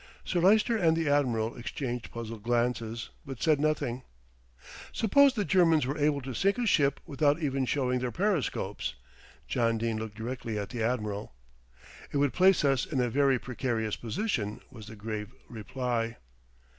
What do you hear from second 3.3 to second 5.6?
said nothing. "Suppose the